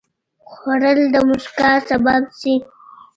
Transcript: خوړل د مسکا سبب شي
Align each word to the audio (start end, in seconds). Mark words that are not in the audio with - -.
خوړل 0.51 0.99
د 1.13 1.15
مسکا 1.29 1.71
سبب 1.87 2.23
شي 2.39 2.55